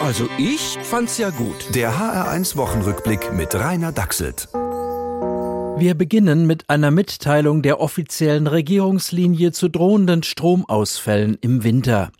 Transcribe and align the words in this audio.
Also 0.00 0.28
ich 0.38 0.78
fand's 0.82 1.18
ja 1.18 1.30
gut. 1.30 1.74
Der 1.74 1.92
HR1 1.92 2.56
Wochenrückblick 2.56 3.32
mit 3.32 3.54
Rainer 3.54 3.92
Dachselt. 3.92 4.48
Wir 4.52 5.94
beginnen 5.94 6.46
mit 6.46 6.68
einer 6.68 6.90
Mitteilung 6.90 7.62
der 7.62 7.80
offiziellen 7.80 8.46
Regierungslinie 8.46 9.52
zu 9.52 9.68
drohenden 9.68 10.22
Stromausfällen 10.22 11.38
im 11.40 11.64
Winter. 11.64 12.10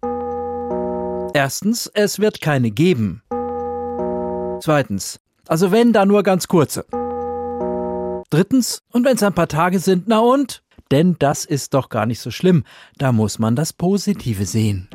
Erstens, 1.35 1.91
es 1.93 2.19
wird 2.19 2.41
keine 2.41 2.71
geben. 2.71 3.23
Zweitens, 4.61 5.21
also 5.47 5.71
wenn, 5.71 5.93
dann 5.93 6.09
nur 6.09 6.23
ganz 6.23 6.49
kurze. 6.49 6.87
Drittens, 8.31 8.83
und 8.91 9.05
wenn 9.05 9.17
es 9.17 9.23
ein 9.23 9.35
paar 9.35 9.49
Tage 9.49 9.79
sind, 9.79 10.05
na 10.07 10.19
und? 10.19 10.63
Denn 10.91 11.17
das 11.19 11.45
ist 11.45 11.75
doch 11.75 11.89
gar 11.89 12.07
nicht 12.07 12.21
so 12.21 12.31
schlimm. 12.31 12.65
Da 12.97 13.13
muss 13.13 13.39
man 13.39 13.55
das 13.55 13.73
Positive 13.73 14.47
sehen. 14.47 14.89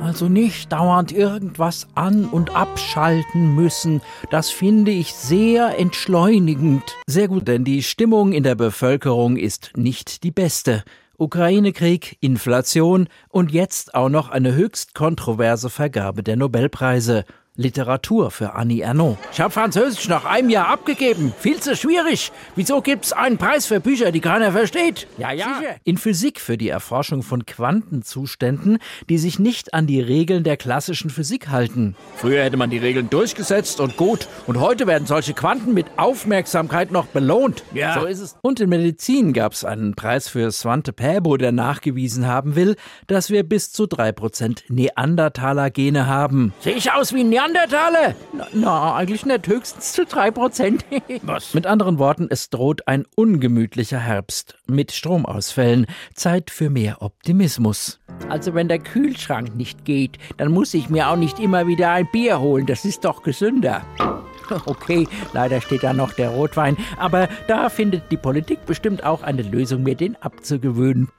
Also 0.00 0.28
nicht 0.28 0.72
dauernd 0.72 1.12
irgendwas 1.12 1.88
an 1.94 2.24
und 2.24 2.54
abschalten 2.54 3.54
müssen. 3.54 4.00
Das 4.30 4.50
finde 4.50 4.90
ich 4.90 5.12
sehr 5.12 5.78
entschleunigend. 5.78 6.82
Sehr 7.06 7.28
gut, 7.28 7.48
denn 7.48 7.64
die 7.64 7.82
Stimmung 7.82 8.32
in 8.32 8.42
der 8.42 8.54
Bevölkerung 8.54 9.36
ist 9.36 9.72
nicht 9.76 10.22
die 10.22 10.30
beste. 10.30 10.84
Ukraine-Krieg, 11.18 12.16
Inflation 12.20 13.08
und 13.28 13.50
jetzt 13.50 13.94
auch 13.94 14.08
noch 14.08 14.28
eine 14.28 14.54
höchst 14.54 14.94
kontroverse 14.94 15.68
Vergabe 15.68 16.22
der 16.22 16.36
Nobelpreise. 16.36 17.24
Literatur 17.58 18.30
für 18.30 18.54
Annie 18.54 18.82
Ernaux. 18.82 19.18
Ich 19.32 19.40
habe 19.40 19.50
Französisch 19.50 20.08
nach 20.08 20.24
einem 20.24 20.48
Jahr 20.48 20.68
abgegeben. 20.68 21.34
Viel 21.40 21.58
zu 21.58 21.74
schwierig. 21.74 22.30
Wieso 22.54 22.80
gibt's 22.80 23.12
einen 23.12 23.36
Preis 23.36 23.66
für 23.66 23.80
Bücher, 23.80 24.12
die 24.12 24.20
keiner 24.20 24.52
versteht? 24.52 25.08
Ja, 25.18 25.32
ja. 25.32 25.58
Sicher. 25.58 25.74
In 25.82 25.98
Physik 25.98 26.40
für 26.40 26.56
die 26.56 26.68
Erforschung 26.68 27.24
von 27.24 27.46
Quantenzuständen, 27.46 28.78
die 29.08 29.18
sich 29.18 29.40
nicht 29.40 29.74
an 29.74 29.88
die 29.88 30.00
Regeln 30.00 30.44
der 30.44 30.56
klassischen 30.56 31.10
Physik 31.10 31.48
halten. 31.48 31.96
Früher 32.14 32.44
hätte 32.44 32.56
man 32.56 32.70
die 32.70 32.78
Regeln 32.78 33.10
durchgesetzt 33.10 33.80
und 33.80 33.96
gut. 33.96 34.28
Und 34.46 34.60
heute 34.60 34.86
werden 34.86 35.08
solche 35.08 35.34
Quanten 35.34 35.74
mit 35.74 35.86
Aufmerksamkeit 35.96 36.92
noch 36.92 37.06
belohnt. 37.06 37.64
Ja. 37.74 37.98
So 37.98 38.06
ist 38.06 38.20
es. 38.20 38.36
Und 38.40 38.60
in 38.60 38.68
Medizin 38.68 39.32
gab 39.32 39.52
es 39.52 39.64
einen 39.64 39.96
Preis 39.96 40.28
für 40.28 40.52
Svante 40.52 40.92
Pääbo, 40.92 41.36
der 41.36 41.50
nachgewiesen 41.50 42.28
haben 42.28 42.54
will, 42.54 42.76
dass 43.08 43.30
wir 43.30 43.42
bis 43.42 43.72
zu 43.72 43.86
3% 43.86 44.62
Neandertaler-Gene 44.68 46.06
haben. 46.06 46.54
Sehe 46.60 46.74
ich 46.74 46.92
aus 46.92 47.12
wie 47.12 47.22
ein 47.22 47.30
Neandertaler? 47.30 47.47
Neandertaler? 47.48 48.14
Na, 48.32 48.46
na, 48.52 48.94
eigentlich 48.94 49.24
nicht, 49.24 49.46
höchstens 49.46 49.92
zu 49.92 50.04
drei 50.04 50.30
Prozent. 50.30 50.84
Was? 51.22 51.54
Mit 51.54 51.66
anderen 51.66 51.98
Worten, 51.98 52.26
es 52.30 52.50
droht 52.50 52.86
ein 52.86 53.04
ungemütlicher 53.16 53.98
Herbst 53.98 54.56
mit 54.66 54.92
Stromausfällen. 54.92 55.86
Zeit 56.14 56.50
für 56.50 56.68
mehr 56.68 57.00
Optimismus. 57.00 58.00
Also 58.28 58.54
wenn 58.54 58.68
der 58.68 58.80
Kühlschrank 58.80 59.54
nicht 59.56 59.84
geht, 59.84 60.18
dann 60.36 60.52
muss 60.52 60.74
ich 60.74 60.90
mir 60.90 61.08
auch 61.08 61.16
nicht 61.16 61.38
immer 61.38 61.66
wieder 61.66 61.90
ein 61.90 62.08
Bier 62.12 62.40
holen. 62.40 62.66
Das 62.66 62.84
ist 62.84 63.04
doch 63.04 63.22
gesünder. 63.22 63.84
Okay, 64.64 65.06
leider 65.34 65.60
steht 65.60 65.82
da 65.82 65.92
noch 65.92 66.14
der 66.14 66.30
Rotwein, 66.30 66.78
aber 66.96 67.28
da 67.48 67.68
findet 67.68 68.10
die 68.10 68.16
Politik 68.16 68.64
bestimmt 68.64 69.04
auch 69.04 69.22
eine 69.22 69.42
Lösung, 69.42 69.82
mir 69.82 69.94
den 69.94 70.16
abzugewöhnen. 70.16 71.10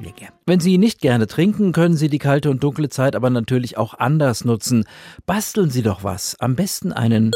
Lecker. 0.00 0.28
Wenn 0.46 0.60
Sie 0.60 0.78
nicht 0.78 1.00
gerne 1.00 1.26
trinken, 1.26 1.72
können 1.72 1.96
Sie 1.96 2.08
die 2.08 2.18
kalte 2.18 2.50
und 2.50 2.62
dunkle 2.62 2.88
Zeit 2.88 3.16
aber 3.16 3.30
natürlich 3.30 3.76
auch 3.76 3.94
anders 3.94 4.44
nutzen. 4.44 4.84
Basteln 5.26 5.70
Sie 5.70 5.82
doch 5.82 6.04
was. 6.04 6.36
Am 6.40 6.56
besten 6.56 6.92
einen 6.92 7.32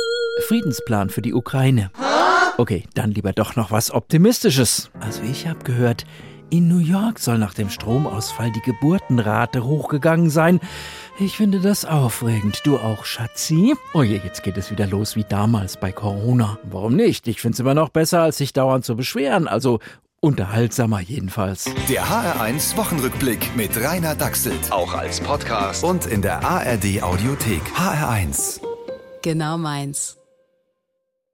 Friedensplan 0.47 1.11
für 1.11 1.23
die 1.23 1.35
Ukraine. 1.35 1.91
Okay, 2.59 2.85
dann 2.95 3.13
lieber 3.13 3.33
doch 3.33 3.57
noch 3.57 3.71
was 3.71 3.91
Optimistisches. 3.91 4.91
Also 5.01 5.23
ich 5.23 5.47
habe 5.47 5.65
gehört, 5.65 6.05
in 6.53 6.69
New 6.69 6.81
York 6.81 7.19
soll 7.19 7.39
nach 7.39 7.55
dem 7.55 7.71
Stromausfall 7.71 8.53
die 8.53 8.61
Geburtenrate 8.61 9.65
hochgegangen 9.65 10.29
sein. 10.29 10.61
Ich 11.19 11.39
finde 11.39 11.61
das 11.61 11.87
aufregend. 11.87 12.61
Du 12.65 12.77
auch, 12.77 13.07
Schatzi? 13.07 13.75
Oh 13.95 14.03
je, 14.03 14.21
jetzt 14.23 14.43
geht 14.43 14.59
es 14.59 14.71
wieder 14.71 14.87
los 14.87 15.17
wie 15.17 15.25
damals 15.25 15.79
bei 15.79 15.93
Corona. 15.93 16.59
Warum 16.65 16.95
nicht? 16.95 17.27
Ich 17.27 17.41
finde 17.41 17.55
es 17.55 17.61
immer 17.61 17.73
noch 17.73 17.89
besser, 17.89 18.21
als 18.21 18.37
sich 18.37 18.53
dauernd 18.53 18.85
zu 18.85 18.97
beschweren. 18.97 19.49
Also 19.49 19.81
Unterhaltsamer 20.25 21.01
jedenfalls. 21.01 21.69
Der 21.89 22.05
HR1 22.05 22.77
Wochenrückblick 22.77 23.57
mit 23.57 23.77
Rainer 23.77 24.15
Dachselt. 24.15 24.71
Auch 24.71 24.95
als 24.95 25.21
Podcast 25.21 25.83
und 25.83 26.07
in 26.07 26.23
der 26.23 26.45
ARD 26.45 27.03
Audiothek. 27.03 27.63
HR1. 27.75 28.61
Genau 29.23 29.59
meins. 29.59 30.22